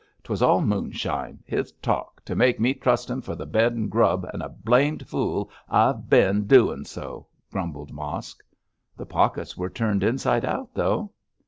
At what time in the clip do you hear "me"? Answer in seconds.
2.59-2.73